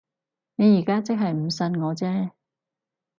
[0.55, 2.31] 你而家即係唔信我啫